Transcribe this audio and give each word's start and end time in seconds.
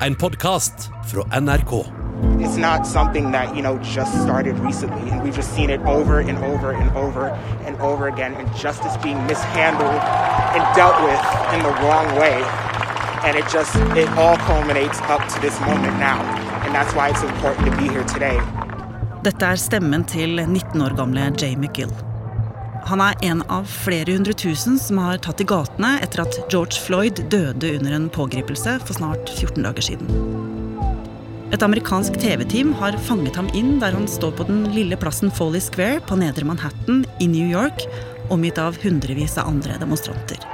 en 0.00 0.14
podkast 0.14 0.90
fra 1.06 1.40
NRK. 1.40 1.72
It's 2.40 2.56
not 2.56 2.86
something 2.86 3.32
that, 3.32 3.56
you 3.56 3.62
know, 3.62 3.78
just 3.78 4.22
started 4.22 4.58
recently. 4.58 5.10
And 5.10 5.22
we've 5.22 5.36
just 5.36 5.54
seen 5.54 5.70
it 5.70 5.80
over 5.80 6.20
and 6.20 6.38
over 6.38 6.70
and 6.72 6.90
over 6.96 7.26
and 7.66 7.80
over 7.80 8.08
again. 8.08 8.34
And 8.34 8.48
justice 8.56 8.96
being 9.02 9.26
mishandled 9.26 10.00
and 10.54 10.62
dealt 10.76 10.98
with 11.02 11.22
in 11.54 11.62
the 11.62 11.74
wrong 11.82 12.06
way. 12.16 12.42
And 13.26 13.36
it 13.36 13.44
just, 13.52 13.74
it 13.96 14.08
all 14.18 14.36
culminates 14.36 15.00
up 15.02 15.28
to 15.34 15.40
this 15.40 15.58
moment 15.60 15.98
now. 15.98 16.20
And 16.64 16.74
that's 16.74 16.94
why 16.94 17.10
it's 17.10 17.22
important 17.22 17.66
to 17.66 17.76
be 17.76 17.88
here 17.88 18.04
today. 18.04 18.40
Dette 19.24 19.46
er 19.46 19.56
stemmen 19.56 20.04
til 20.04 20.36
19 20.46 20.82
år 20.82 20.96
gamle 20.96 21.30
Jay 21.40 21.56
McGill. 21.56 22.13
Han 22.84 23.00
er 23.00 23.16
en 23.24 23.40
av 23.48 23.64
flere 23.64 24.12
hundre 24.12 24.34
tusen 24.36 24.76
som 24.80 24.98
har 25.00 25.20
tatt 25.24 25.40
i 25.40 25.46
gatene 25.48 25.94
etter 26.04 26.20
at 26.26 26.36
George 26.52 26.76
Floyd 26.84 27.22
døde 27.32 27.70
under 27.78 27.96
en 27.96 28.10
pågripelse 28.12 28.76
for 28.84 28.98
snart 28.98 29.30
14 29.38 29.64
dager 29.64 29.86
siden. 29.86 30.10
Et 31.54 31.64
amerikansk 31.64 32.18
TV-team 32.20 32.74
har 32.76 32.98
fanget 33.06 33.38
ham 33.40 33.48
inn 33.56 33.78
der 33.80 33.96
han 33.96 34.04
står 34.10 34.34
på 34.36 34.48
den 34.50 34.66
lille 34.74 34.98
plassen 35.00 35.32
Foley 35.32 35.62
Square 35.64 36.02
på 36.04 36.18
nedre 36.20 36.44
Manhattan 36.44 37.04
i 37.24 37.28
New 37.30 37.48
York, 37.48 37.86
omgitt 38.34 38.60
av 38.60 38.76
hundrevis 38.82 39.38
av 39.40 39.48
andre 39.54 39.78
demonstranter. 39.80 40.44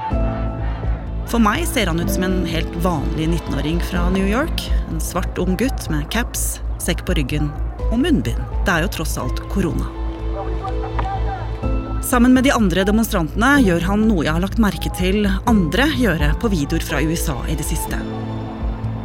For 1.30 1.42
meg 1.42 1.64
ser 1.66 1.90
han 1.90 2.02
ut 2.02 2.10
som 2.10 2.26
en 2.26 2.42
helt 2.46 2.74
vanlig 2.84 3.26
19-åring 3.26 3.82
fra 3.90 4.06
New 4.14 4.26
York. 4.26 4.68
En 4.90 5.02
svart 5.02 5.38
ung 5.42 5.58
gutt 5.58 5.90
med 5.90 6.06
caps, 6.14 6.60
sekk 6.82 7.02
på 7.06 7.18
ryggen 7.18 7.50
og 7.90 7.98
munnbind. 8.02 8.42
Det 8.66 8.76
er 8.76 8.86
jo 8.86 8.98
tross 9.00 9.18
alt 9.18 9.42
korona. 9.50 9.99
Sammen 12.10 12.34
med 12.34 12.42
de 12.42 12.50
andre 12.50 12.82
demonstrantene 12.82 13.60
gjør 13.62 13.84
han 13.86 14.00
noe 14.08 14.24
jeg 14.24 14.34
har 14.34 14.42
lagt 14.42 14.58
merke 14.58 14.90
til 14.98 15.28
andre 15.46 15.84
gjøre 15.94 16.32
på 16.42 16.48
videoer 16.50 16.82
fra 16.82 16.98
USA 17.06 17.36
i 17.46 17.54
det 17.54 17.62
siste. 17.68 18.00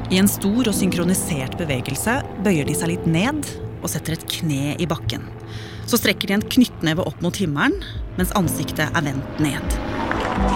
I 0.10 0.18
en 0.18 0.30
stor 0.32 0.72
og 0.72 0.74
synkronisert 0.74 1.54
bevegelse 1.60 2.16
bøyer 2.42 2.66
de 2.66 2.74
seg 2.74 2.90
litt 2.96 3.06
ned 3.06 3.46
og 3.76 3.92
setter 3.94 4.16
et 4.16 4.26
kne 4.32 4.74
i 4.82 4.88
bakken. 4.90 5.22
Så 5.86 6.00
strekker 6.02 6.32
de 6.32 6.40
en 6.40 6.48
knyttneve 6.56 7.06
opp 7.06 7.22
mot 7.22 7.38
himmelen, 7.38 7.78
mens 8.18 8.34
ansiktet 8.42 8.90
er 8.90 9.06
vendt 9.06 9.38
ned. 9.38 9.78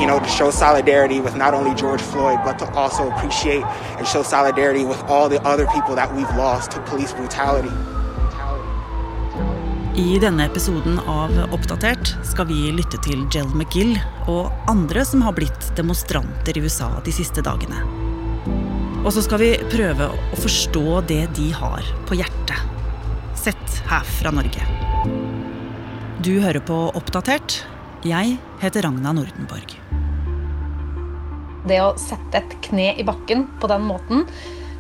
You 0.02 0.10
know, 0.10 0.18
to 0.18 0.34
show 0.34 0.50
solidarity 0.50 1.22
with 1.22 1.38
not 1.38 1.54
only 1.54 1.78
George 1.78 2.02
Floyd, 2.02 2.42
but 2.44 2.58
to 2.58 2.66
also 2.74 3.12
appreciate 3.12 3.62
and 4.00 4.08
show 4.08 4.24
solidarity 4.24 4.86
with 4.90 4.98
all 5.06 5.30
the 5.30 5.42
other 5.46 5.68
people 5.68 5.94
that 5.94 6.10
we've 6.18 6.36
lost 6.36 6.72
to 6.72 6.82
police 6.90 7.14
brutality. 7.14 7.99
I 10.00 10.16
denne 10.22 10.46
episoden 10.48 10.96
av 11.12 11.34
Oppdatert 11.52 12.14
skal 12.24 12.46
vi 12.48 12.70
lytte 12.72 12.96
til 13.04 13.26
Jell 13.34 13.50
McGill 13.52 13.98
og 14.32 14.70
andre 14.72 15.02
som 15.04 15.20
har 15.26 15.34
blitt 15.36 15.66
demonstranter 15.76 16.56
i 16.56 16.62
USA 16.64 16.88
de 17.04 17.12
siste 17.12 17.44
dagene. 17.44 17.82
Og 19.04 19.10
så 19.12 19.26
skal 19.26 19.42
vi 19.42 19.50
prøve 19.74 20.08
å 20.08 20.40
forstå 20.40 21.02
det 21.10 21.26
de 21.36 21.50
har 21.58 21.90
på 22.08 22.16
hjertet. 22.16 22.62
Sett 23.42 23.76
her 23.90 24.08
fra 24.22 24.32
Norge. 24.38 24.64
Du 26.24 26.32
hører 26.46 26.64
på 26.64 26.78
Oppdatert. 26.96 27.58
Jeg 28.08 28.38
heter 28.64 28.88
Ragna 28.88 29.12
Nordenborg. 29.18 29.74
Det 31.68 31.82
å 31.84 31.90
sette 32.00 32.40
et 32.40 32.56
kne 32.70 32.94
i 32.96 33.04
bakken 33.04 33.50
på 33.60 33.68
den 33.68 33.84
måten, 33.90 34.24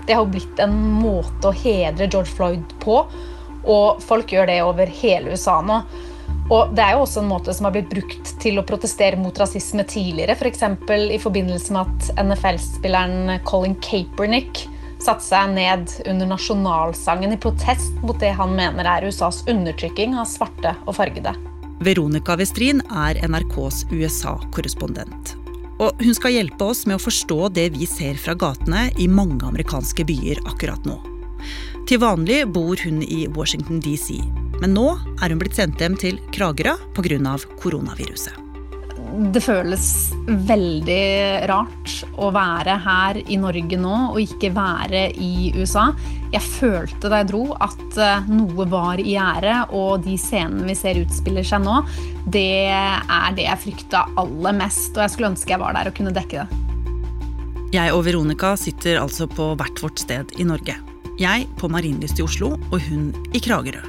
det 0.07 0.15
har 0.15 0.31
blitt 0.31 0.63
en 0.63 0.79
måte 1.01 1.51
å 1.51 1.57
hedre 1.65 2.07
George 2.07 2.31
Floyd 2.39 2.77
på. 2.79 3.01
Og 3.67 3.99
folk 4.03 4.31
gjør 4.31 4.49
det 4.49 4.61
over 4.63 4.89
hele 5.01 5.35
USA 5.35 5.59
nå. 5.65 5.81
Og 6.49 6.71
det 6.73 6.81
er 6.81 6.95
jo 6.95 7.03
også 7.03 7.21
en 7.21 7.29
måte 7.29 7.53
som 7.53 7.67
har 7.67 7.75
blitt 7.75 7.91
brukt 7.91 8.31
til 8.41 8.57
å 8.57 8.65
protestere 8.65 9.19
mot 9.21 9.37
rasisme 9.37 9.85
tidligere. 9.85 10.33
F.eks. 10.33 10.63
For 10.87 11.13
i 11.13 11.21
forbindelse 11.21 11.75
med 11.75 11.85
at 11.85 12.25
NFL-spilleren 12.25 13.35
Colin 13.45 13.77
Kaepernick 13.85 14.65
satte 14.99 15.23
seg 15.23 15.53
ned 15.53 15.91
under 16.09 16.27
nasjonalsangen 16.33 17.35
i 17.35 17.39
protest 17.39 17.93
mot 18.03 18.17
det 18.19 18.33
han 18.35 18.55
mener 18.57 18.87
er 18.89 19.05
USAs 19.07 19.43
undertrykking 19.49 20.17
av 20.19 20.27
svarte 20.27 20.73
og 20.85 20.97
fargede. 20.97 21.35
Veronica 21.85 22.35
Westrin 22.35 22.81
er 22.91 23.21
NRKs 23.23 23.85
USA-korrespondent. 23.93 25.35
Og 25.79 26.01
hun 26.03 26.15
skal 26.17 26.33
hjelpe 26.35 26.65
oss 26.73 26.83
med 26.89 26.97
å 26.97 27.03
forstå 27.05 27.53
det 27.55 27.69
vi 27.77 27.87
ser 27.87 28.19
fra 28.19 28.35
gatene 28.35 28.89
i 28.99 29.07
mange 29.07 29.45
amerikanske 29.47 30.03
byer 30.09 30.43
akkurat 30.49 30.83
nå. 30.89 30.97
Til 31.89 31.97
vanlig 32.03 32.43
bor 32.53 32.77
hun 32.85 32.99
i 33.01 33.23
Washington 33.33 33.79
DC, 33.81 34.19
men 34.61 34.75
nå 34.77 34.91
er 34.93 35.31
hun 35.33 35.39
blitt 35.41 35.55
sendt 35.57 35.79
hjem 35.81 35.95
til 35.97 36.19
Kragerø 36.29 36.75
pga. 36.93 37.31
koronaviruset. 37.57 38.35
Det 39.33 39.41
føles 39.41 39.87
veldig 40.27 41.47
rart 41.49 41.93
å 42.13 42.29
være 42.29 42.75
her 42.83 43.17
i 43.25 43.39
Norge 43.41 43.79
nå 43.81 43.95
og 44.11 44.19
ikke 44.21 44.51
være 44.53 45.01
i 45.17 45.49
USA. 45.57 45.87
Jeg 46.29 46.45
følte 46.45 47.09
da 47.09 47.23
jeg 47.23 47.31
dro 47.31 47.55
at 47.57 47.97
eh, 47.97 48.29
noe 48.29 48.67
var 48.69 49.01
i 49.01 49.15
gjære, 49.15 49.55
og 49.73 50.05
de 50.05 50.13
scenene 50.13 50.69
vi 50.69 50.77
ser 50.77 51.01
utspiller 51.01 51.41
seg 51.41 51.65
nå, 51.65 51.79
det 52.29 52.69
er 52.69 53.33
det 53.33 53.47
jeg 53.47 53.63
frykta 53.63 54.03
aller 54.13 54.59
mest. 54.61 54.93
Og 54.93 55.07
jeg 55.07 55.15
skulle 55.15 55.33
ønske 55.33 55.57
jeg 55.57 55.63
var 55.65 55.73
der 55.73 55.89
og 55.89 55.97
kunne 55.97 56.13
dekke 56.13 56.45
det. 56.45 56.61
Jeg 57.73 57.97
og 57.97 58.05
Veronica 58.05 58.53
sitter 58.61 59.01
altså 59.01 59.25
på 59.25 59.55
hvert 59.57 59.81
vårt 59.81 60.05
sted 60.05 60.37
i 60.37 60.45
Norge. 60.45 60.77
Jeg 61.19 61.49
på 61.59 61.67
Marienlyst 61.67 62.19
i 62.21 62.23
Oslo, 62.23 62.53
og 62.71 62.79
hun 62.87 63.09
i 63.35 63.41
Kragerø. 63.43 63.81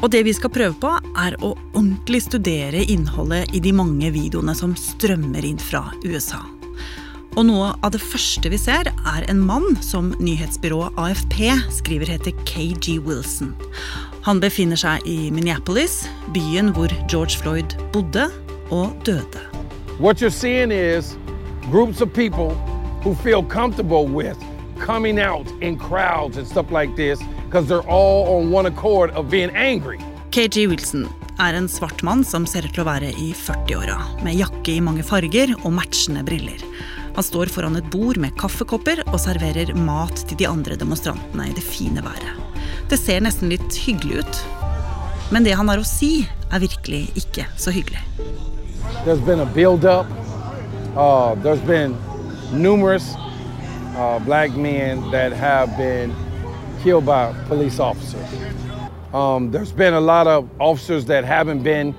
Og 0.00 0.08
det 0.14 0.22
vi 0.24 0.32
skal 0.32 0.52
prøve 0.54 0.76
på, 0.80 0.92
er 1.18 1.34
å 1.42 1.52
ordentlig 1.74 2.22
studere 2.24 2.84
innholdet 2.86 3.50
i 3.52 3.60
de 3.60 3.72
mange 3.74 4.12
videoene 4.14 4.54
som 4.56 4.72
strømmer 4.78 5.44
inn 5.44 5.58
fra 5.60 5.88
USA. 6.06 6.40
Og 7.38 7.44
noe 7.46 7.72
av 7.82 7.92
det 7.94 8.00
første 8.02 8.50
vi 8.50 8.58
ser, 8.58 8.88
er 8.90 9.26
en 9.30 9.42
mann 9.46 9.76
som 9.84 10.12
nyhetsbyrået 10.22 10.96
AFP 10.98 11.50
skriver 11.80 12.10
heter 12.14 12.34
KG 12.48 12.98
Wilson. 13.06 13.52
Han 14.26 14.40
befinner 14.42 14.78
seg 14.78 15.04
i 15.10 15.30
Minneapolis, 15.34 16.04
byen 16.34 16.72
hvor 16.76 16.90
George 17.10 17.38
Floyd 17.42 17.76
bodde 17.94 18.28
og 18.70 18.94
døde. 19.06 19.42
What 20.00 20.22
you're 20.22 20.30
seeing 20.30 20.70
is 20.72 21.16
groups 21.70 22.00
of 22.00 22.12
people 22.14 22.54
who 23.02 23.14
feel 23.14 23.42
comfortable 23.42 24.06
with 24.06 24.38
coming 24.80 25.20
out 25.20 25.46
in 25.60 25.78
crowds 25.78 26.36
and 26.36 26.46
stuff 26.46 26.70
like 26.70 26.96
this 26.96 27.20
because 27.46 27.68
they're 27.68 27.88
all 27.88 28.38
on 28.38 28.50
one 28.50 28.66
accord 28.66 29.10
of 29.10 29.30
being 29.30 29.50
angry. 29.54 29.98
KG 30.30 30.68
Wilson 30.68 31.08
er 31.38 31.54
en 31.54 31.68
svart 31.68 32.02
mann 32.02 32.24
som 32.24 32.46
ser 32.46 32.66
ut 32.66 32.74
til 32.74 32.84
å 32.84 32.88
være 32.88 33.10
i 33.18 33.30
40-åra, 33.36 33.96
med 34.24 34.36
jakke 34.38 34.76
i 34.76 34.82
mange 34.84 35.04
farger 35.06 35.52
og 35.62 35.72
matchende 35.74 36.22
briller. 36.26 36.62
Han 37.16 37.26
står 37.26 37.50
foran 37.52 37.76
et 37.76 37.88
bord 37.90 38.20
med 38.20 38.36
kaffekopper 38.38 39.02
og 39.08 39.18
serverer 39.20 39.72
mat 39.74 40.22
til 40.28 40.38
de 40.38 40.46
andre 40.48 40.76
demonstrantene 40.78 41.48
i 41.50 41.56
det 41.56 41.64
fine 41.64 42.04
været. 42.04 42.36
Det 42.90 42.98
ser 43.00 43.24
nesten 43.24 43.50
litt 43.50 43.80
hyggelig 43.86 44.22
ut. 44.22 44.42
Men 45.30 45.46
det 45.46 45.56
han 45.58 45.68
har 45.70 45.80
å 45.80 45.86
si, 45.86 46.26
er 46.50 46.62
virkelig 46.62 47.08
ikke 47.18 47.46
så 47.58 47.74
hyggelig. 47.74 48.02
There's 49.04 49.22
been 49.24 49.40
a 49.40 49.46
build-up. 49.46 50.06
Uh, 50.96 51.34
there's 51.42 51.62
been 51.66 51.96
numerous 52.52 53.14
uh, 53.96 54.18
black 54.18 54.50
men 54.56 55.10
that 55.10 55.32
have 55.32 55.76
been 55.76 56.14
killed 56.82 57.06
by 57.06 57.32
police 57.48 57.78
officers. 57.78 58.28
Um, 59.12 59.50
there's 59.50 59.72
been 59.72 59.94
a 59.94 60.00
lot 60.00 60.26
of 60.26 60.48
officers 60.58 61.04
that 61.06 61.24
haven't 61.24 61.62
been 61.62 61.94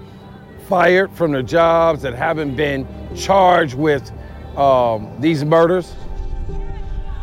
fired 0.69 1.11
from 1.11 1.31
their 1.31 1.43
jobs, 1.43 2.01
that 2.01 2.13
haven't 2.13 2.55
been 2.55 2.87
charged 3.15 3.75
with 3.75 4.11
um, 4.55 5.09
these 5.19 5.43
murders. 5.43 5.93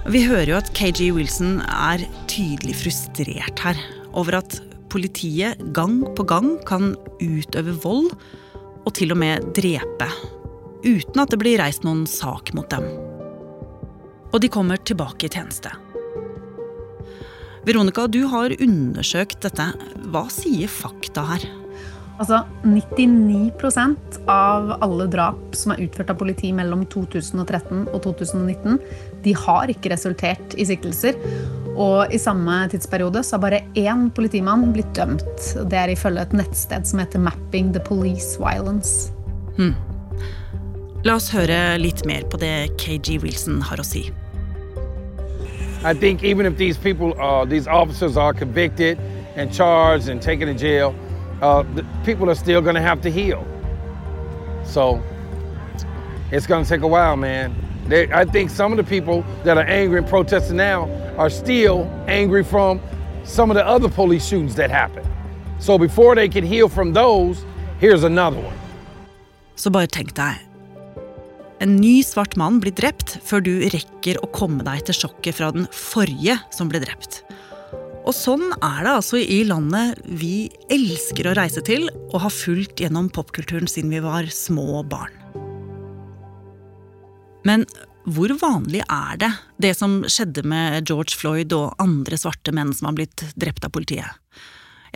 Vi 0.08 0.22
hører 0.24 0.48
jo 0.48 0.56
at 0.56 0.70
KG 0.72 1.10
Wilson 1.12 1.58
er 1.68 2.00
tydelig 2.30 2.78
frustrert 2.80 3.60
her 3.60 3.80
over 4.16 4.38
at 4.38 4.60
politiet 4.88 5.60
gang 5.76 6.00
på 6.16 6.24
gang 6.24 6.54
kan 6.68 6.94
utøve 7.20 7.76
vold 7.84 8.14
og 8.86 8.94
til 8.96 9.12
og 9.12 9.20
med 9.20 9.50
drepe, 9.56 10.08
uten 10.86 11.20
at 11.20 11.34
det 11.34 11.40
blir 11.42 11.60
reist 11.60 11.84
noen 11.84 12.06
sak 12.08 12.54
mot 12.56 12.70
dem. 12.72 13.07
Og 14.32 14.40
de 14.42 14.50
kommer 14.52 14.76
tilbake 14.76 15.26
i 15.26 15.32
tjeneste. 15.32 15.72
Veronica, 17.68 18.06
du 18.06 18.22
har 18.30 18.54
undersøkt 18.60 19.42
dette. 19.44 19.70
Hva 20.12 20.24
sier 20.32 20.70
fakta 20.72 21.24
her? 21.32 21.48
Altså, 22.18 22.40
99% 22.66 24.16
av 24.26 24.72
alle 24.82 25.06
drap 25.06 25.54
som 25.54 25.74
er 25.74 25.84
utført 25.84 26.10
av 26.10 26.18
politi 26.18 26.50
mellom 26.54 26.82
2013 26.90 27.84
og 27.92 28.00
2019, 28.02 28.80
de 29.22 29.34
har 29.38 29.70
ikke 29.70 29.92
resultert 29.92 30.56
i 30.58 30.66
siktelser. 30.66 31.20
Og 31.78 32.10
i 32.10 32.18
samme 32.18 32.64
tidsperiode 32.72 33.22
så 33.22 33.36
har 33.36 33.44
bare 33.44 33.62
én 33.78 34.08
politimann 34.10 34.72
blitt 34.74 34.90
dømt. 34.98 35.52
Det 35.70 35.78
er 35.78 35.94
ifølge 35.94 36.26
et 36.26 36.34
nettsted 36.40 36.90
som 36.90 37.04
heter 37.04 37.22
Mapping 37.22 37.70
the 37.76 37.84
Police 37.86 38.34
Violence. 38.42 39.12
Hmm. 39.54 39.76
La 41.04 41.14
oss 41.14 41.28
høre 41.30 41.78
litt 41.78 42.00
mer 42.08 42.24
på 42.26 42.40
det 42.42 42.72
KG 42.82 43.20
Wilson 43.22 43.60
har 43.62 43.78
å 43.78 43.84
si. 43.86 44.08
I 45.84 45.94
think 45.94 46.24
even 46.24 46.44
if 46.44 46.56
these 46.56 46.76
people, 46.76 47.14
uh, 47.20 47.44
these 47.44 47.68
officers 47.68 48.16
are 48.16 48.34
convicted 48.34 48.98
and 49.36 49.54
charged 49.54 50.08
and 50.08 50.20
taken 50.20 50.48
to 50.48 50.54
jail, 50.54 50.92
uh, 51.40 51.62
the 51.76 51.84
people 52.04 52.28
are 52.28 52.34
still 52.34 52.60
going 52.60 52.74
to 52.74 52.82
have 52.82 53.00
to 53.02 53.10
heal. 53.10 53.46
So 54.64 55.00
it's 56.32 56.48
going 56.48 56.64
to 56.64 56.68
take 56.68 56.82
a 56.82 56.88
while, 56.88 57.16
man. 57.16 57.54
They, 57.86 58.12
I 58.12 58.24
think 58.24 58.50
some 58.50 58.72
of 58.72 58.76
the 58.76 58.84
people 58.84 59.24
that 59.44 59.56
are 59.56 59.64
angry 59.64 59.98
and 59.98 60.08
protesting 60.08 60.56
now 60.56 60.90
are 61.16 61.30
still 61.30 61.88
angry 62.08 62.42
from 62.42 62.80
some 63.24 63.52
of 63.52 63.54
the 63.54 63.64
other 63.64 63.88
police 63.88 64.26
shootings 64.26 64.56
that 64.56 64.70
happened. 64.70 65.06
So 65.60 65.78
before 65.78 66.16
they 66.16 66.28
can 66.28 66.44
heal 66.44 66.68
from 66.68 66.92
those, 66.92 67.44
here's 67.78 68.02
another 68.02 68.40
one. 68.40 68.58
Så 69.54 69.70
bare 69.70 69.86
tenk 69.86 70.14
deg. 70.14 70.47
En 71.58 71.74
ny 71.80 72.04
svart 72.06 72.36
mann 72.38 72.60
blir 72.62 72.74
drept 72.78 73.16
før 73.26 73.42
du 73.42 73.52
rekker 73.72 74.20
å 74.22 74.30
komme 74.30 74.62
deg 74.66 74.84
til 74.86 74.94
sjokket 75.00 75.40
fra 75.40 75.50
den 75.54 75.66
forrige 75.74 76.36
som 76.54 76.70
ble 76.70 76.78
drept. 76.84 77.24
Og 78.06 78.14
sånn 78.14 78.46
er 78.54 78.84
det 78.86 78.92
altså 78.92 79.18
i 79.18 79.40
landet 79.44 79.98
vi 80.06 80.46
elsker 80.72 81.26
å 81.28 81.34
reise 81.36 81.60
til 81.66 81.88
og 81.90 82.20
har 82.22 82.32
fulgt 82.32 82.80
gjennom 82.80 83.10
popkulturen 83.12 83.66
siden 83.68 83.90
vi 83.92 84.04
var 84.04 84.30
små 84.32 84.84
barn. 84.86 85.12
Men 87.48 87.66
hvor 88.08 88.32
vanlig 88.40 88.84
er 88.86 89.18
det, 89.20 89.32
det 89.60 89.74
som 89.76 90.00
skjedde 90.08 90.46
med 90.48 90.88
George 90.88 91.18
Floyd 91.18 91.52
og 91.56 91.74
andre 91.82 92.16
svarte 92.20 92.54
menn 92.54 92.70
som 92.76 92.88
har 92.88 93.00
blitt 93.02 93.26
drept 93.36 93.66
av 93.66 93.74
politiet? 93.74 94.14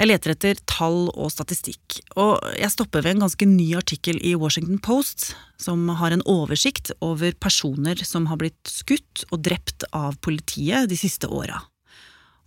Jeg 0.02 0.08
leter 0.10 0.32
etter 0.32 0.58
tall 0.66 1.04
og 1.14 1.28
statistikk, 1.30 2.00
og 2.18 2.40
jeg 2.58 2.72
stopper 2.74 3.04
ved 3.04 3.12
en 3.14 3.22
ganske 3.22 3.46
ny 3.46 3.68
artikkel 3.78 4.16
i 4.18 4.32
Washington 4.34 4.80
Post, 4.82 5.28
som 5.62 5.84
har 6.00 6.10
en 6.10 6.24
oversikt 6.26 6.90
over 6.98 7.36
personer 7.38 8.02
som 8.02 8.26
har 8.26 8.40
blitt 8.40 8.66
skutt 8.66 9.22
og 9.28 9.44
drept 9.46 9.86
av 9.94 10.16
politiet 10.26 10.90
de 10.90 10.98
siste 10.98 11.30
åra. 11.30 11.60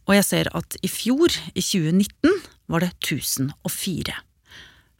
Og 0.04 0.18
jeg 0.18 0.28
ser 0.28 0.52
at 0.52 0.76
i 0.84 0.92
fjor, 0.92 1.32
i 1.56 1.64
2019, 1.64 2.44
var 2.68 2.84
det 2.84 2.92
1004. 3.00 4.20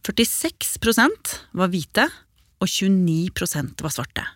46% 0.08 1.36
var 1.60 1.76
hvite, 1.76 2.08
og 2.64 2.72
29% 2.72 3.84
var 3.84 4.00
svarte. 4.00 4.30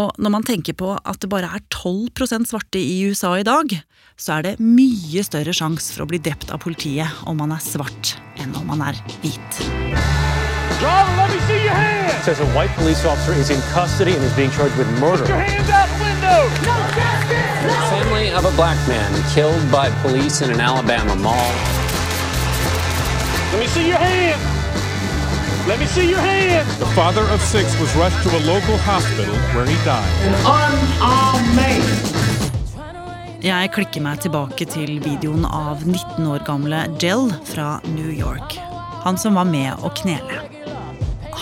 Og 0.00 0.12
når 0.16 0.32
man 0.32 0.44
tenker 0.46 0.72
på 0.78 0.94
at 0.96 1.20
det 1.20 1.28
bare 1.28 1.50
er 1.52 1.64
12% 1.68 2.48
svarte 2.48 2.80
i 2.80 3.02
USA 3.10 3.34
i 3.36 3.44
dag, 3.44 3.74
så 4.16 4.38
er 4.38 4.46
det 4.46 4.52
mye 4.62 5.24
større 5.26 5.52
sjanse 5.56 5.92
for 5.92 6.04
å 6.04 6.08
bli 6.08 6.20
drept 6.22 6.52
av 6.54 6.62
politiet 6.64 7.12
om 7.28 7.36
man 7.42 7.52
er 7.52 7.60
svart, 7.60 8.14
enn 8.40 8.54
om 8.56 8.70
man 8.72 8.84
er 8.88 8.96
hvit. 9.20 9.60
Driver, 10.80 11.16
let 11.16 11.30
me 11.30 11.40
see 11.46 11.60
your 11.64 11.76
hands. 11.76 12.24
Says 12.24 12.40
a 12.40 12.46
white 12.56 12.72
police 12.78 13.04
officer 13.04 13.34
is 13.34 13.50
in 13.50 13.60
custody 13.74 14.14
and 14.14 14.24
is 14.24 14.32
being 14.34 14.50
charged 14.50 14.76
with 14.78 14.88
murder. 14.98 15.26
Put 15.26 15.28
your 15.28 15.44
hands 15.44 15.70
out 15.70 15.88
the 15.92 16.00
window. 16.00 16.40
No 16.64 16.76
justice. 16.96 17.90
Family 17.92 18.32
of 18.32 18.44
a 18.46 18.54
black 18.56 18.80
man 18.88 19.10
killed 19.34 19.70
by 19.70 19.90
police 20.00 20.40
in 20.40 20.50
an 20.50 20.60
Alabama 20.60 21.14
mall. 21.16 21.52
Let 23.52 23.60
me 23.60 23.66
see 23.66 23.88
your 23.88 23.98
hands. 23.98 24.51
Let 25.68 25.78
me 25.78 25.86
see 25.86 26.10
your 26.10 26.18
hands. 26.18 26.76
The 26.78 26.86
father 26.86 27.22
of 27.30 27.40
six 27.40 27.78
was 27.78 27.94
rushed 27.94 28.20
to 28.24 28.30
a 28.36 28.42
local 28.52 28.76
hospital 28.78 29.32
where 29.54 29.64
he 29.64 29.76
died. 29.84 30.10
An 30.26 30.34
unarmed 30.34 31.54
man. 31.54 31.82
Jeg 33.42 33.70
klikker 33.70 34.02
meg 34.02 34.24
tilbake 34.24 34.66
til 34.66 34.98
videoen 35.04 35.46
av 35.46 35.84
19 35.86 36.26
år 36.34 36.42
gamle 36.48 36.80
Jell 36.98 37.30
fra 37.46 37.76
New 37.94 38.10
York. 38.10 38.56
Han 39.04 39.14
som 39.14 39.38
var 39.38 39.46
med 39.46 39.78
å 39.86 39.92
knele. 40.02 40.40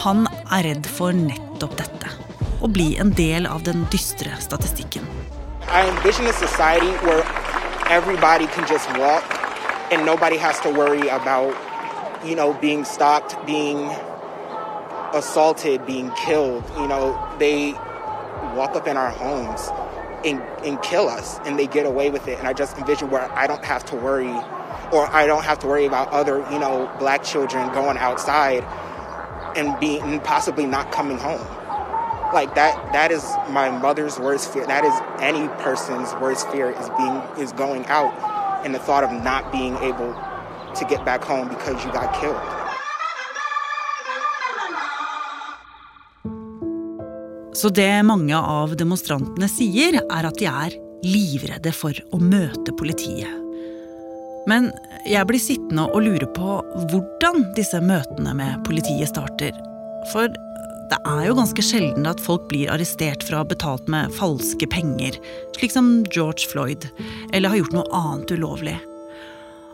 Han 0.02 0.28
er 0.52 0.68
redd 0.68 0.84
for 0.98 1.16
nettopp 1.16 1.78
dette. 1.80 2.12
Å 2.60 2.68
bli 2.68 2.90
en 3.00 3.14
del 3.16 3.48
av 3.48 3.64
den 3.64 3.88
dystre 3.88 4.36
statistikken. 4.36 5.08
I 5.72 5.88
envision 5.88 6.28
a 6.28 6.36
society 6.36 6.92
where 7.08 7.24
everybody 7.88 8.52
can 8.52 8.68
just 8.68 8.92
walk 9.00 9.24
and 9.90 10.04
nobody 10.04 10.36
has 10.36 10.60
to 10.60 10.68
worry 10.68 11.08
about, 11.08 11.56
you 12.22 12.36
know, 12.36 12.52
being 12.60 12.84
stopped, 12.84 13.34
being 13.46 13.88
assaulted, 15.12 15.86
being 15.86 16.10
killed. 16.12 16.64
You 16.76 16.86
know, 16.86 17.18
they 17.38 17.72
walk 18.54 18.74
up 18.76 18.86
in 18.86 18.96
our 18.96 19.10
homes 19.10 19.68
and, 20.24 20.40
and 20.64 20.80
kill 20.82 21.08
us 21.08 21.38
and 21.44 21.58
they 21.58 21.66
get 21.66 21.86
away 21.86 22.10
with 22.10 22.28
it. 22.28 22.38
And 22.38 22.46
I 22.46 22.52
just 22.52 22.76
envision 22.78 23.10
where 23.10 23.30
I 23.32 23.46
don't 23.46 23.64
have 23.64 23.84
to 23.86 23.96
worry 23.96 24.32
or 24.92 25.06
I 25.08 25.26
don't 25.26 25.44
have 25.44 25.58
to 25.60 25.66
worry 25.66 25.86
about 25.86 26.08
other, 26.08 26.38
you 26.50 26.58
know, 26.58 26.90
black 26.98 27.22
children 27.22 27.72
going 27.72 27.96
outside 27.96 28.64
and 29.56 29.78
being 29.80 30.20
possibly 30.20 30.66
not 30.66 30.92
coming 30.92 31.18
home. 31.18 31.46
Like 32.32 32.54
that 32.54 32.92
that 32.92 33.10
is 33.10 33.24
my 33.50 33.70
mother's 33.70 34.18
worst 34.18 34.52
fear. 34.52 34.66
That 34.66 34.84
is 34.84 34.94
any 35.20 35.48
person's 35.62 36.12
worst 36.14 36.48
fear 36.50 36.70
is 36.70 36.88
being 36.90 37.44
is 37.44 37.52
going 37.52 37.86
out 37.86 38.12
and 38.64 38.74
the 38.74 38.78
thought 38.78 39.02
of 39.02 39.10
not 39.10 39.50
being 39.50 39.76
able 39.78 40.14
to 40.74 40.84
get 40.88 41.04
back 41.04 41.24
home 41.24 41.48
because 41.48 41.84
you 41.84 41.92
got 41.92 42.14
killed. 42.20 42.59
Så 47.60 47.68
det 47.68 48.02
mange 48.08 48.36
av 48.36 48.72
demonstrantene 48.78 49.48
sier, 49.52 49.98
er 50.00 50.26
at 50.28 50.38
de 50.40 50.46
er 50.48 50.76
livredde 51.04 51.72
for 51.76 51.96
å 52.14 52.20
møte 52.22 52.72
politiet. 52.78 53.28
Men 54.48 54.70
jeg 55.04 55.28
blir 55.28 55.42
sittende 55.42 55.84
og 55.90 56.06
lure 56.06 56.28
på 56.36 56.60
hvordan 56.88 57.50
disse 57.58 57.80
møtene 57.84 58.32
med 58.38 58.62
politiet 58.64 59.12
starter. 59.12 59.52
For 60.14 60.32
det 60.90 60.98
er 61.06 61.26
jo 61.28 61.36
ganske 61.36 61.64
sjelden 61.64 62.08
at 62.08 62.22
folk 62.24 62.48
blir 62.48 62.72
arrestert 62.72 63.26
for 63.26 63.36
å 63.36 63.42
ha 63.44 63.50
betalt 63.52 63.92
med 63.92 64.14
falske 64.16 64.66
penger, 64.72 65.20
slik 65.58 65.76
som 65.76 65.92
George 66.08 66.48
Floyd, 66.50 66.88
eller 67.34 67.52
har 67.52 67.60
gjort 67.60 67.76
noe 67.76 68.00
annet 68.00 68.32
ulovlig. 68.38 68.78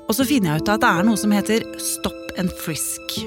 Og 0.06 0.14
så 0.18 0.26
finner 0.26 0.56
jeg 0.56 0.66
ut 0.66 0.74
at 0.74 0.82
det 0.82 0.90
er 0.90 1.06
noe 1.06 1.22
som 1.22 1.34
heter 1.34 1.64
stop 1.82 2.38
and 2.42 2.50
frisk. 2.66 3.20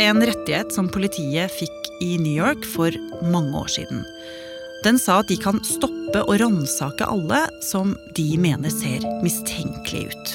En 0.00 0.16
rettighet 0.24 0.70
som 0.72 0.86
politiet 0.88 1.52
fikk 1.52 1.88
i 2.00 2.14
New 2.16 2.32
York 2.32 2.64
for 2.72 2.94
mange 3.28 3.52
år 3.52 3.68
siden. 3.68 3.98
Den 4.80 4.96
sa 4.96 5.18
at 5.20 5.28
de 5.28 5.36
kan 5.36 5.58
stoppe 5.68 6.22
og 6.22 6.38
ransake 6.40 7.04
alle 7.04 7.40
som 7.60 7.92
de 8.16 8.24
mener 8.40 8.72
ser 8.72 9.04
mistenkelige 9.20 10.08
ut. 10.08 10.30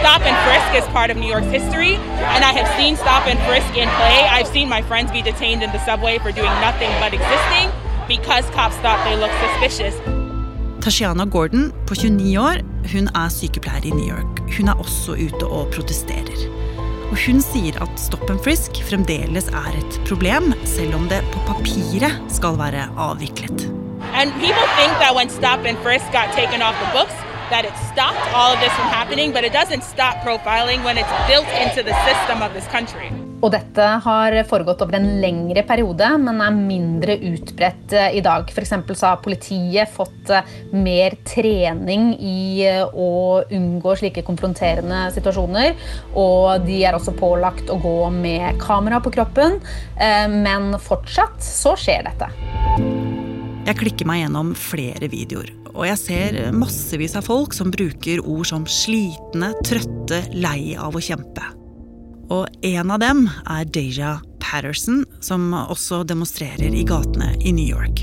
Stop 0.00 0.26
and 0.26 0.38
frisk 0.42 0.74
is 0.80 0.88
part 0.90 1.14
of 1.14 1.16
New 1.16 1.30
York's 1.30 1.52
history, 1.54 1.94
and 2.34 2.42
I 2.42 2.50
have 2.58 2.66
seen 2.74 2.96
stop 2.96 3.22
and 3.30 3.38
frisk 3.46 3.70
in 3.78 3.88
play. 4.00 4.26
I've 4.26 4.50
seen 4.50 4.68
my 4.68 4.82
friends 4.82 5.12
be 5.12 5.22
detained 5.22 5.62
in 5.62 5.70
the 5.70 5.82
subway 5.86 6.18
for 6.18 6.34
doing 6.34 6.54
nothing 6.58 6.90
but 6.98 7.14
existing 7.14 7.70
because 8.08 8.50
cops 8.50 8.76
thought 8.82 8.98
they 9.06 9.14
looked 9.14 9.38
suspicious. 9.46 9.94
Tashiana 10.82 11.24
Gordon 11.24 11.72
på 11.86 11.94
29 11.94 12.38
år 12.38 12.66
hun 12.92 13.08
er 13.14 13.30
sykepleier 13.30 13.86
i 13.86 13.94
New 13.94 14.08
York. 14.10 14.42
Hun 14.58 14.68
er 14.68 14.74
også 14.74 15.14
ute 15.14 15.46
og 15.46 15.70
protesterer. 15.70 16.53
Og 17.14 17.20
hun 17.28 17.38
sier 17.38 17.76
at 17.78 18.00
stop 18.02 18.26
and 18.26 18.40
frisk 18.42 18.80
fremdeles 18.88 19.46
er 19.54 19.76
et 19.78 19.98
problem, 20.08 20.48
selv 20.66 20.96
om 20.98 21.04
det 21.06 21.20
på 21.30 21.42
papiret 21.46 22.16
skal 22.26 22.58
være 22.58 22.88
avviklet. 22.98 23.68
And 24.18 24.34
people 24.42 24.66
think 24.74 24.98
that 24.98 25.14
when 25.14 25.30
stop 25.30 25.62
frisk 25.84 26.10
got 26.10 26.34
taken 26.34 26.58
off 26.58 26.74
the 26.82 26.90
books, 26.90 27.14
that 27.54 27.64
it 27.64 27.74
stopped 27.94 28.26
all 28.34 28.50
of 28.54 28.58
this 28.58 28.74
from 28.74 28.90
happening, 28.90 29.30
but 29.30 29.44
it 29.44 29.52
doesn't 29.52 29.84
stop 29.84 30.26
profiling 30.26 30.82
when 30.82 30.98
it's 30.98 31.14
built 31.30 31.46
into 31.62 31.86
the 31.86 31.94
system 32.02 32.42
of 32.42 32.50
this 32.52 32.66
country. 32.66 33.23
Og 33.44 33.50
dette 33.52 33.86
har 34.06 34.34
foregått 34.48 34.80
over 34.86 34.96
en 34.96 35.08
lengre 35.20 35.64
periode, 35.68 36.06
men 36.22 36.40
er 36.40 36.54
mindre 36.56 37.16
utbredt 37.28 37.92
eh, 37.92 38.16
i 38.16 38.22
dag. 38.24 38.48
For 38.48 38.64
så 38.64 39.10
har 39.10 39.20
politiet 39.24 39.90
fått 39.92 40.30
eh, 40.32 40.54
mer 40.72 41.18
trening 41.28 42.14
i 42.16 42.64
eh, 42.64 42.80
å 42.88 43.42
unngå 43.44 43.96
slike 44.00 44.24
konfronterende 44.24 45.10
situasjoner. 45.12 45.74
Og 46.16 46.64
de 46.64 46.78
er 46.88 46.96
også 46.96 47.12
pålagt 47.18 47.68
å 47.68 47.76
gå 47.82 47.98
med 48.14 48.56
kamera 48.62 49.02
på 49.04 49.12
kroppen. 49.12 49.58
Men 50.30 50.74
fortsatt 50.80 51.42
så 51.44 51.74
skjer 51.78 52.06
dette. 52.06 52.28
Jeg 53.64 53.78
klikker 53.80 54.08
meg 54.08 54.22
gjennom 54.22 54.52
flere 54.58 55.08
videoer, 55.12 55.50
og 55.72 55.86
jeg 55.88 56.00
ser 56.00 56.38
massevis 56.56 57.16
av 57.16 57.28
folk 57.28 57.56
som 57.56 57.72
bruker 57.72 58.20
ord 58.20 58.48
som 58.50 58.68
slitne, 58.68 59.54
trøtte, 59.64 60.24
lei 60.36 60.74
av 60.76 60.96
å 60.96 61.04
kjempe. 61.04 61.63
Og 62.30 62.46
en 62.62 62.90
av 62.90 63.00
dem 63.02 63.26
er 63.50 63.64
Deja 63.64 64.18
Patterson, 64.40 65.04
som 65.20 65.52
også 65.52 66.02
demonstrerer 66.08 66.72
i 66.72 66.84
gatene 66.86 67.34
i 67.40 67.50
New 67.50 67.64
York. 67.64 68.00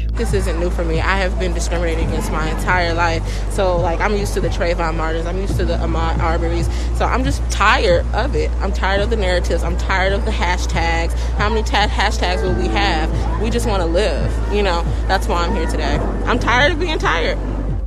So, 3.52 3.78
like, 3.78 4.00
I'm 4.00 4.16
used 4.16 4.34
to 4.34 4.42
the 4.42 4.50
Trayvon 4.50 4.98
Martins. 4.98 5.26
I'm 5.26 5.38
used 5.38 5.58
to 5.58 5.66
the 5.66 5.78
Ahmaud 5.78 6.20
Arbery's. 6.20 6.68
So, 6.98 7.06
I'm 7.06 7.24
just 7.24 7.42
tired 7.52 8.06
of 8.14 8.36
it. 8.36 8.50
I'm 8.62 8.74
tired 8.74 9.02
of 9.02 9.10
the 9.10 9.16
narratives. 9.16 9.64
I'm 9.64 9.78
tired 9.78 10.14
of 10.14 10.26
the 10.26 10.32
hashtags. 10.32 11.14
How 11.38 11.50
many 11.50 11.64
hashtags 11.64 12.44
will 12.44 12.56
we 12.56 12.68
have? 12.68 13.10
We 13.42 13.50
just 13.50 13.68
want 13.68 13.82
to 13.82 13.88
live. 13.88 14.32
You 14.54 14.64
know, 14.64 14.84
that's 15.08 15.28
why 15.28 15.46
I'm 15.46 15.56
here 15.56 15.68
today. 15.68 15.98
I'm 16.26 16.40
tired 16.40 16.74
of 16.74 16.80
being 16.80 17.00
tired. 17.00 17.38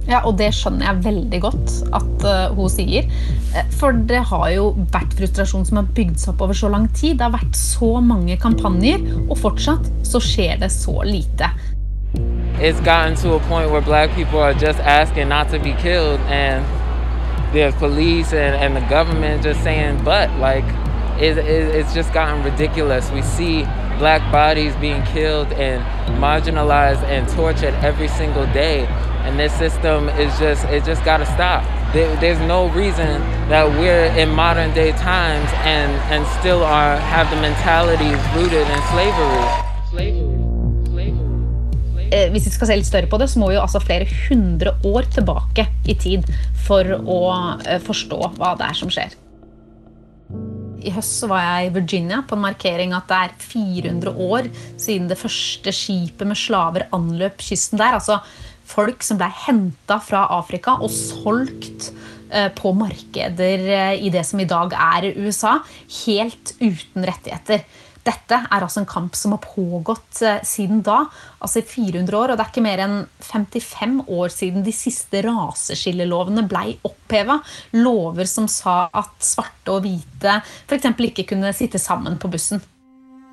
Ja, 0.09 0.21
og 0.29 0.37
det 0.37 0.51
skjønner 0.53 0.91
jeg 0.91 1.05
veldig 1.07 1.41
godt 1.41 1.75
at 1.97 2.27
uh, 2.29 2.57
hun 2.57 2.69
sier. 2.73 3.09
For 3.79 3.97
det 4.09 4.21
har 4.31 4.49
jo 4.53 4.67
vært 4.93 5.15
frustrasjon 5.17 5.65
som 5.69 5.81
har 5.81 5.89
bygd 5.97 6.19
seg 6.21 6.35
opp 6.35 6.45
over 6.45 6.59
så 6.59 6.71
lang 6.73 6.89
tid. 6.93 7.19
Det 7.19 7.29
har 7.29 7.37
vært 7.37 7.57
så 7.57 7.95
mange 8.05 8.37
kampanjer, 8.41 9.01
og 9.29 9.39
fortsatt 9.41 9.89
så 10.05 10.21
skjer 10.23 10.61
det 10.61 10.73
så 10.75 11.01
lite. 11.07 11.51
It's 12.61 12.81
gotten 12.81 13.17
to 13.17 13.35
a 13.35 13.41
point 13.49 13.71
where 13.71 13.81
black 13.81 14.15
people 14.15 14.39
are 14.39 14.55
just 14.55 14.79
asking 14.81 15.29
not 15.29 15.49
to 15.51 15.59
be 15.59 15.73
killed, 15.83 16.21
and 16.29 16.65
there's 17.53 17.75
police 17.75 18.33
and, 18.33 18.55
and 18.55 18.77
the 18.77 18.87
government 18.89 19.43
just 19.43 19.63
saying, 19.63 20.03
but 20.05 20.31
like, 20.39 20.65
it, 21.19 21.39
it, 21.39 21.75
it's 21.75 21.95
just 21.95 22.13
gotten 22.13 22.43
ridiculous. 22.45 23.11
We 23.11 23.23
see 23.23 23.65
black 23.99 24.21
bodies 24.31 24.75
being 24.77 25.03
killed 25.05 25.53
and 25.53 25.83
marginalized 26.21 27.03
and 27.05 27.29
tortured 27.29 27.75
every 27.83 28.09
single 28.09 28.47
day. 28.53 28.87
And 29.25 29.39
this 29.39 29.53
system 29.59 30.09
is 30.11 30.39
just, 30.39 30.65
it 30.67 30.85
just 30.85 31.05
got 31.05 31.19
to 31.19 31.27
stop. 31.27 31.65
There, 31.93 32.15
there's 32.17 32.41
no 32.41 32.69
reason 32.69 33.21
that 33.49 33.67
we're 33.67 34.07
in 34.21 34.31
modern 34.31 34.73
day 34.75 34.93
times 34.93 35.51
and, 35.65 35.93
and 36.13 36.27
still 36.39 36.63
are, 36.63 36.97
have 36.97 37.31
the 37.31 37.41
mentalities 37.41 38.21
rooted 38.37 38.67
in 38.69 38.81
slavery. 38.93 39.45
slavery. 39.91 40.35
Eh, 42.15 42.31
hvis 42.31 42.47
vi 42.47 42.53
skal 42.55 42.69
se 42.69 42.77
litt 42.79 42.87
større 42.87 43.09
på 43.11 43.19
det, 43.19 43.27
så 43.33 43.41
må 43.43 43.49
vi 43.51 43.57
jo 43.57 43.65
altså 43.65 43.81
flere 43.83 44.07
hundre 44.29 44.77
år 44.87 45.09
tilbake 45.17 45.67
i 45.91 45.97
tid 45.99 46.29
for 46.67 46.87
å 47.01 47.21
eh, 47.65 47.81
forstå 47.83 48.21
hva 48.37 48.55
det 48.61 48.69
er 48.69 48.79
som 48.79 48.93
skjer. 48.93 49.17
I 50.85 50.93
høst 50.93 51.17
så 51.23 51.31
var 51.31 51.43
jeg 51.43 51.71
i 51.71 51.75
Virginia 51.79 52.21
på 52.29 52.37
en 52.37 52.45
markering 52.45 52.93
at 52.95 53.09
det 53.09 53.19
er 53.19 53.35
400 53.41 54.13
år 54.29 54.51
siden 54.77 55.09
det 55.09 55.19
første 55.19 55.73
skipet 55.73 56.29
med 56.29 56.39
slaver 56.39 56.87
anløp 56.95 57.41
kysten 57.43 57.81
der. 57.81 57.97
Altså 57.97 58.21
folk 58.69 59.05
som 59.07 59.21
ble 59.21 59.31
henta 59.47 60.01
fra 60.03 60.27
Afrika 60.39 60.79
og 60.81 60.93
solgt 60.93 61.91
eh, 62.31 62.51
på 62.57 62.75
markeder 62.77 63.95
i 63.95 64.13
det 64.13 64.25
som 64.29 64.41
i 64.41 64.49
dag 64.49 64.75
er 64.77 65.11
USA, 65.17 65.59
helt 66.05 66.55
uten 66.63 67.07
rettigheter. 67.07 67.67
Dette 68.05 68.37
er 68.37 68.61
altså 68.61 68.83
en 68.83 68.89
kamp 68.89 69.15
som 69.17 69.33
har 69.33 69.41
pågått 69.41 70.21
eh, 70.25 70.43
siden 70.45 70.83
da, 70.85 71.05
altså 71.41 71.63
i 71.63 71.67
400 71.69 72.19
år. 72.19 72.33
Og 72.33 72.37
det 72.37 72.45
er 72.45 72.53
ikke 72.53 72.67
mer 72.67 72.83
enn 72.85 72.99
55 73.25 73.97
år 74.13 74.35
siden 74.35 74.67
de 74.67 74.75
siste 74.77 75.23
raseskillelovene 75.25 76.45
blei 76.51 76.75
oppheva. 76.85 77.39
Lover 77.79 78.29
som 78.29 78.49
sa 78.51 78.85
at 78.93 79.17
svarte 79.25 79.73
og 79.73 79.87
hvite 79.87 80.37
f.eks. 80.69 80.93
ikke 81.09 81.29
kunne 81.33 81.55
sitte 81.57 81.81
sammen 81.81 82.21
på 82.21 82.33
bussen. 82.33 82.61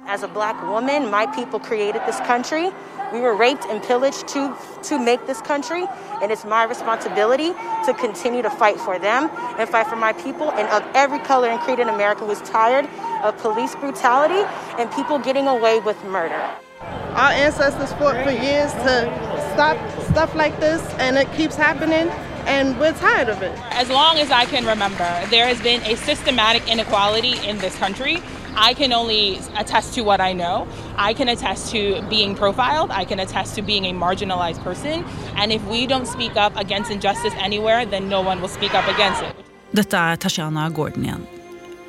As 0.07 0.23
a 0.23 0.27
black 0.27 0.61
woman, 0.63 1.11
my 1.11 1.27
people 1.27 1.59
created 1.59 2.01
this 2.05 2.19
country. 2.21 2.71
We 3.13 3.19
were 3.19 3.35
raped 3.35 3.65
and 3.65 3.83
pillaged 3.83 4.27
to, 4.29 4.55
to 4.83 4.97
make 4.97 5.25
this 5.27 5.41
country, 5.41 5.85
and 6.21 6.31
it's 6.31 6.43
my 6.43 6.63
responsibility 6.63 7.53
to 7.85 7.93
continue 7.99 8.41
to 8.41 8.49
fight 8.49 8.79
for 8.79 8.97
them 8.97 9.29
and 9.59 9.69
fight 9.69 9.87
for 9.87 9.95
my 9.95 10.13
people 10.13 10.51
and 10.51 10.67
of 10.69 10.83
every 10.95 11.19
color 11.19 11.49
and 11.49 11.59
creed 11.59 11.79
in 11.79 11.89
America 11.89 12.25
who's 12.25 12.41
tired 12.41 12.89
of 13.23 13.37
police 13.37 13.75
brutality 13.75 14.43
and 14.79 14.91
people 14.91 15.19
getting 15.19 15.47
away 15.47 15.79
with 15.79 16.01
murder. 16.05 16.49
Our 16.81 17.31
ancestors 17.31 17.93
fought 17.93 18.23
for 18.23 18.31
years 18.31 18.71
to 18.73 19.51
stop 19.53 19.77
stuff 20.09 20.33
like 20.33 20.59
this, 20.59 20.81
and 20.95 21.17
it 21.17 21.31
keeps 21.33 21.55
happening 21.55 22.09
and 22.47 22.79
we're 22.79 22.93
tired 22.93 23.29
of 23.29 23.41
it. 23.43 23.57
As 23.71 23.89
long 23.89 24.17
as 24.17 24.31
I 24.31 24.45
can 24.45 24.65
remember, 24.65 25.07
there 25.29 25.45
has 25.45 25.61
been 25.61 25.81
a 25.83 25.95
systematic 25.95 26.67
inequality 26.67 27.37
in 27.47 27.59
this 27.59 27.75
country 27.75 28.21
I 28.55 28.73
can 28.73 28.93
only 28.93 29.39
attest 29.57 29.93
to 29.95 30.01
what 30.01 30.19
I 30.21 30.33
know. 30.33 30.67
I 30.97 31.13
can 31.13 31.29
attest 31.29 31.71
to 31.71 32.01
being 32.09 32.35
profiled. 32.35 32.91
I 32.91 33.05
can 33.05 33.19
attest 33.19 33.55
to 33.55 33.61
being 33.61 33.85
a 33.85 33.93
marginalized 33.93 34.63
person. 34.63 35.05
And 35.35 35.51
if 35.51 35.61
we 35.67 35.87
don't 35.87 36.07
speak 36.07 36.35
up 36.35 36.55
against 36.57 36.91
injustice 36.91 37.33
anywhere, 37.39 37.85
then 37.85 38.09
no 38.09 38.21
one 38.21 38.41
will 38.41 38.49
speak 38.49 38.73
up 38.73 38.87
against 38.87 39.21
it. 39.23 39.35
Dette 39.73 39.95
er 39.95 40.17
Tashiana 40.17 40.69
Gordon 40.69 41.05
igjen. 41.05 41.27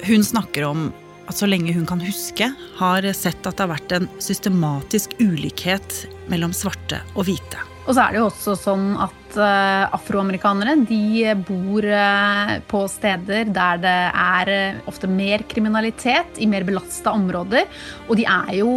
Hun 0.07 0.25
snakker 0.25 0.65
om 0.65 0.93
at 1.27 1.39
så 1.39 1.47
lenge 1.47 1.73
hun 1.75 1.87
kan 1.87 2.01
huske, 2.01 2.53
har 2.79 3.13
sett 3.13 3.47
at 3.47 3.57
det 3.57 3.65
har 3.65 3.73
vært 3.75 3.93
en 3.97 4.09
systematisk 4.23 5.15
ulikhet 5.19 6.07
mellom 6.31 6.55
svarte 6.55 7.03
og 7.15 7.27
hvite. 7.27 7.72
Og 7.83 7.97
så 7.97 8.05
er 8.05 8.15
det 8.15 8.21
jo 8.21 8.29
også 8.29 8.55
sånn 8.59 8.93
at 9.03 9.37
uh, 9.39 9.95
afroamerikanere 9.97 10.77
de 10.87 11.33
bor 11.43 11.83
uh, 11.83 12.53
på 12.71 12.83
steder 12.91 13.49
der 13.51 13.81
det 13.83 13.95
er 14.23 14.51
uh, 14.53 14.83
ofte 14.91 15.11
mer 15.11 15.43
kriminalitet, 15.51 16.39
i 16.39 16.47
mer 16.51 16.67
belasta 16.69 17.11
områder. 17.11 17.67
Og 18.07 18.21
de 18.21 18.27
er 18.29 18.53
jo 18.61 18.71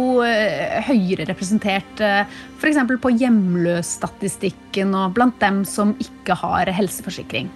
høyere 0.88 1.28
representert 1.30 2.02
f.eks. 2.02 2.80
på 3.02 3.14
hjemløsstatistikken 3.22 4.96
og 4.98 5.14
blant 5.16 5.38
dem 5.42 5.62
som 5.68 5.94
ikke 6.02 6.38
har 6.42 6.72
helseforsikring. 6.74 7.52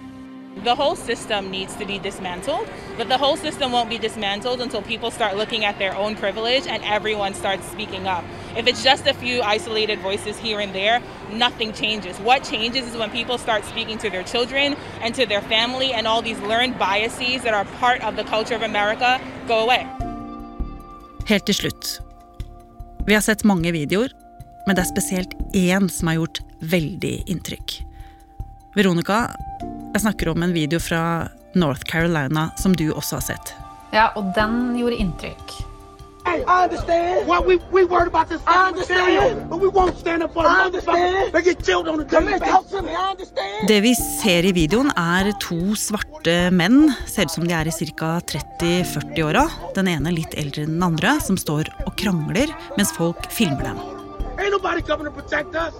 The 0.57 0.75
whole 0.75 0.95
system 0.95 1.49
needs 1.49 1.75
to 1.77 1.85
be 1.85 1.97
dismantled, 1.97 2.67
but 2.97 3.07
the 3.07 3.17
whole 3.17 3.37
system 3.37 3.71
won't 3.71 3.89
be 3.89 3.97
dismantled 3.97 4.61
until 4.61 4.81
people 4.81 5.09
start 5.09 5.35
looking 5.35 5.65
at 5.65 5.79
their 5.79 5.95
own 5.95 6.15
privilege 6.15 6.67
and 6.67 6.83
everyone 6.83 7.33
starts 7.33 7.65
speaking 7.71 8.05
up. 8.05 8.23
If 8.55 8.67
it's 8.67 8.83
just 8.83 9.07
a 9.07 9.13
few 9.13 9.41
isolated 9.41 9.99
voices 9.99 10.37
here 10.37 10.59
and 10.59 10.75
there, 10.75 11.01
nothing 11.31 11.73
changes. 11.73 12.19
What 12.19 12.43
changes 12.43 12.85
is 12.85 12.97
when 12.97 13.09
people 13.09 13.37
start 13.37 13.63
speaking 13.65 13.97
to 13.99 14.09
their 14.09 14.23
children 14.23 14.75
and 15.01 15.15
to 15.15 15.25
their 15.25 15.41
family, 15.41 15.93
and 15.93 16.05
all 16.05 16.21
these 16.21 16.39
learned 16.41 16.77
biases 16.77 17.41
that 17.43 17.53
are 17.53 17.65
part 17.79 18.03
of 18.03 18.15
the 18.15 18.23
culture 18.23 18.55
of 18.55 18.61
America 18.61 19.19
go 19.47 19.63
away. 19.63 19.87
Helt 21.27 21.45
til 21.45 21.55
slutt. 21.55 22.01
Vi 23.07 23.13
har 23.13 23.21
sett 23.21 23.43
mange 23.43 23.71
videoer, 23.71 24.11
men 24.67 24.75
det 24.75 24.83
er 24.83 24.91
spesielt 24.91 25.33
én 25.55 25.89
som 25.89 26.11
har 26.11 26.19
gjort 26.19 26.41
veldig 26.61 27.23
inntrykk. 27.31 27.79
Veronica, 28.75 29.31
jeg 29.93 30.05
snakker 30.05 30.31
om 30.31 30.43
en 30.43 30.53
video 30.55 30.79
fra 30.79 31.27
North 31.55 31.83
Carolina 31.89 32.49
som 32.57 32.75
du 32.75 32.91
også 32.93 33.19
har 33.19 33.27
sett. 33.33 33.53
Ja, 33.91 34.11
og 34.15 34.31
den 34.37 34.77
gjorde 34.79 34.95
inntrykk. 35.03 35.57
Hey, 36.23 36.43
I 36.45 36.65
understand. 36.65 37.27
What 37.27 37.47
we 37.47 37.57
we 37.71 37.83
worried 37.83 38.07
about 38.07 38.29
this 38.29 38.41
I 38.45 38.69
understand. 38.69 39.49
but 39.49 39.59
we 39.59 39.67
won't 39.67 39.97
stand 39.97 40.21
up 40.23 40.33
for 40.33 40.45
I 40.45 40.65
understand. 40.67 41.33
They 41.33 41.41
get 41.41 41.65
killed 41.65 41.87
on 41.89 41.97
the 41.97 42.05
daily 42.05 42.37
basis. 42.39 42.73
I 42.73 43.11
understand. 43.11 43.67
Det 43.67 43.79
vi 43.81 43.95
ser 43.95 44.45
i 44.45 44.51
videoen, 44.53 44.91
er 44.95 45.31
to 45.41 45.73
svarte 45.75 46.51
menn, 46.53 46.93
ser 47.09 47.25
ut 47.25 47.33
som 47.33 47.47
de 47.47 47.55
er 47.57 47.67
i 47.67 47.73
ca. 47.97 48.11
30-40-åra. 48.31 49.47
Den 49.75 49.89
ene 49.89 50.13
litt 50.13 50.37
eldre 50.37 50.67
enn 50.67 50.77
den 50.77 50.85
andre, 50.91 51.17
som 51.25 51.37
står 51.41 51.73
og 51.87 51.97
krangler 51.97 52.53
mens 52.77 52.93
folk 52.93 53.25
filmer 53.33 53.71
dem. 53.71 53.81
Ain't 54.37 54.51
nobody 54.51 54.81
coming 54.81 55.05
to 55.05 55.11
protect 55.11 55.55
us. 55.55 55.73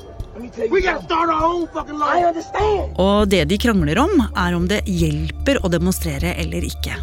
Og 3.01 3.29
det 3.29 3.43
de 3.51 3.57
krangler 3.59 3.99
om, 3.99 4.13
er 4.31 4.55
om 4.55 4.67
det 4.69 4.81
hjelper 4.87 5.59
å 5.65 5.71
demonstrere 5.71 6.33
eller 6.39 6.63
ikke. 6.67 6.95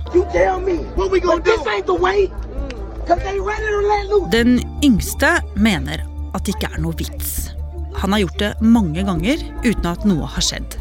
Den 4.33 4.59
yngste 4.85 5.31
mener 5.57 6.05
at 6.35 6.45
det 6.45 6.57
ikke 6.57 6.73
er 6.73 6.83
noe 6.83 6.97
vits. 6.99 7.51
Han 7.99 8.15
har 8.15 8.23
gjort 8.25 8.43
det 8.43 8.53
mange 8.63 9.03
ganger 9.05 9.41
uten 9.65 9.87
at 9.91 10.05
noe 10.09 10.29
har 10.29 10.45
skjedd. 10.45 10.79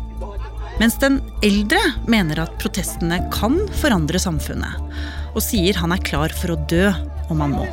Mens 0.78 1.00
den 1.02 1.22
eldre 1.42 1.80
mener 2.06 2.44
at 2.44 2.58
protestene 2.62 3.18
kan 3.34 3.58
forandre 3.82 4.20
samfunnet, 4.22 4.78
og 5.34 5.42
sier 5.42 5.80
han 5.82 5.96
er 5.96 6.04
klar 6.06 6.34
for 6.38 6.54
å 6.54 6.60
dø 6.70 6.92
om 7.34 7.42
han 7.42 7.56
må. 7.58 7.66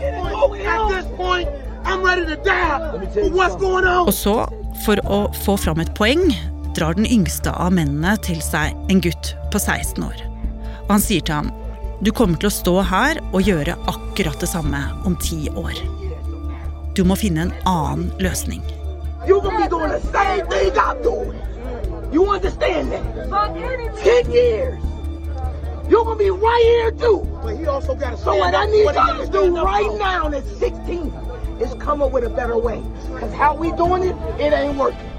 Og 4.04 4.14
så 4.16 4.36
for 4.82 5.00
å 5.06 5.20
få 5.44 5.56
fram 5.60 5.80
et 5.82 5.92
poeng 5.96 6.26
drar 6.74 6.96
den 6.98 7.06
yngste 7.06 7.52
av 7.54 7.74
mennene 7.76 8.16
til 8.26 8.40
seg 8.42 8.74
en 8.90 9.02
gutt 9.04 9.34
på 9.54 9.60
16 9.62 10.02
år. 10.04 10.24
Og 10.86 10.96
han 10.96 11.04
sier 11.04 11.24
til 11.24 11.38
ham 11.38 11.52
du 12.04 12.10
kommer 12.12 12.36
til 12.40 12.50
å 12.50 12.52
stå 12.52 12.74
her 12.90 13.20
og 13.30 13.46
gjøre 13.46 13.76
akkurat 13.88 14.40
det 14.42 14.50
samme 14.50 14.80
om 15.08 15.14
ti 15.22 15.46
år. 15.54 15.78
Du 16.94 17.04
må 17.06 17.16
finne 17.16 17.46
en 17.46 17.54
annen 17.70 18.10
løsning. 18.22 18.62
You're 19.26 19.40
gonna 19.40 19.62
be 19.62 19.68
doing 19.70 19.90
the 19.90 20.02
same 20.12 20.46
thing 20.50 20.72
I'm 20.76 21.02
doing. 21.02 21.38
You 22.12 22.26
understand 22.28 22.92
that? 22.92 23.02
Ten 24.02 24.30
years. 24.30 24.78
You're 25.88 26.04
gonna 26.04 26.16
be 26.16 26.30
right 26.30 26.64
here 26.64 26.90
too. 26.92 27.26
But 27.42 27.56
he 27.56 27.66
also 27.66 27.94
got 27.94 28.10
to 28.10 28.16
So 28.18 28.36
what 28.36 28.54
I 28.54 28.66
need 28.66 28.84
y'all 28.84 29.24
to 29.24 29.30
do 29.30 29.56
right 29.62 29.98
now 29.98 30.28
at 30.28 30.44
16 30.58 31.12
is 31.60 31.74
come 31.80 32.02
up 32.02 32.12
with 32.12 32.24
a 32.24 32.30
better 32.30 32.58
way. 32.58 32.80
Because 33.12 33.32
how 33.34 33.56
we 33.56 33.70
doing 33.72 34.04
it, 34.04 34.16
it 34.38 34.52
ain't 34.52 34.76
working. 34.76 35.10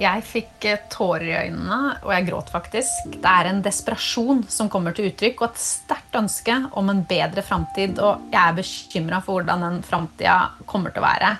Jeg 0.00 0.22
fikk 0.24 0.64
tårer 0.88 1.26
i 1.26 1.34
øynene, 1.36 1.78
og 2.06 2.12
jeg 2.14 2.24
gråt 2.30 2.48
faktisk. 2.48 3.10
Det 3.20 3.28
er 3.28 3.50
en 3.50 3.58
desperasjon 3.60 4.46
som 4.48 4.70
kommer 4.72 4.96
til 4.96 5.10
uttrykk, 5.10 5.42
og 5.42 5.50
et 5.50 5.60
sterkt 5.60 6.16
ønske 6.16 6.56
om 6.80 6.88
en 6.88 7.02
bedre 7.04 7.44
framtid. 7.44 8.00
Og 8.00 8.30
jeg 8.32 8.40
er 8.40 8.56
bekymra 8.56 9.20
for 9.26 9.36
hvordan 9.36 9.66
den 9.66 9.82
framtida 9.84 10.38
kommer 10.64 10.94
til 10.94 11.04
å 11.04 11.08
være. 11.08 11.34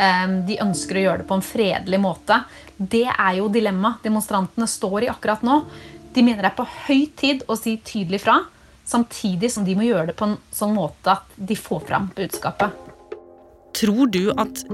Ehm, 0.00 0.40
de 0.48 0.58
ønsker 0.64 0.98
å 0.98 1.06
gjøre 1.06 1.22
det 1.22 1.28
på 1.30 1.38
en 1.38 1.46
fredelig 1.52 2.02
måte. 2.02 2.42
Det 2.76 3.06
er 3.12 3.38
jo 3.38 3.50
dilemmaet 3.52 4.02
demonstrantene 4.08 4.66
står 4.66 5.06
i 5.06 5.12
akkurat 5.14 5.46
nå. 5.46 5.60
De 6.10 6.26
mener 6.26 6.42
det 6.42 6.50
er 6.50 6.58
på 6.58 6.70
høy 6.88 7.04
tid 7.14 7.46
å 7.46 7.54
si 7.54 7.76
tydelig 7.78 8.24
fra, 8.24 8.40
samtidig 8.82 9.52
som 9.54 9.62
de 9.62 9.78
må 9.78 9.86
gjøre 9.86 10.10
det 10.10 10.18
på 10.18 10.32
en 10.32 10.38
sånn 10.50 10.74
måte 10.74 11.14
at 11.14 11.36
de 11.36 11.54
får 11.54 11.86
fram 11.86 12.10
budskapet. 12.16 12.89
Tror 13.76 14.10
du 14.12 14.30
at 14.34 14.64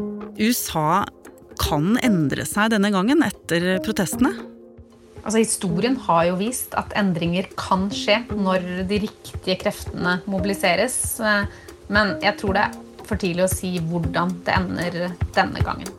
USA 0.41 1.05
kan 1.61 1.97
endre 2.05 2.45
seg 2.49 2.73
denne 2.75 2.91
gangen 2.95 3.23
etter 3.25 3.77
protestene? 3.85 4.33
Altså, 5.27 5.41
historien 5.43 5.97
har 6.07 6.29
jo 6.29 6.37
vist 6.39 6.75
at 6.79 6.93
endringer 6.99 7.49
kan 7.59 7.89
skje 7.91 8.21
når 8.31 8.87
de 8.87 9.01
riktige 9.09 9.59
kreftene 9.59 10.21
mobiliseres. 10.31 11.19
Men 11.91 12.17
jeg 12.23 12.39
tror 12.41 12.57
det 12.57 12.67
er 12.69 12.77
for 13.07 13.19
tidlig 13.19 13.47
å 13.47 13.51
si 13.51 13.77
hvordan 13.83 14.37
det 14.47 14.55
ender 14.55 14.99
denne 15.35 15.63
gangen. 15.67 15.91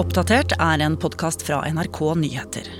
Oppdatert 0.00 0.56
er 0.58 0.80
en 0.82 0.96
podkast 0.98 1.44
fra 1.46 1.60
NRK 1.70 1.98
Nyheter. 2.18 2.79